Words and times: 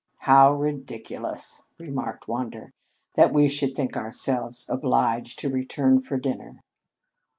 "How 0.21 0.51
ridiculous," 0.51 1.67
remarked 1.77 2.27
Wander, 2.27 2.73
"that 3.13 3.31
we 3.31 3.47
should 3.47 3.75
think 3.75 3.95
ourselves 3.95 4.65
obliged 4.67 5.37
to 5.37 5.47
return 5.51 6.01
for 6.01 6.17
dinner!" 6.17 6.63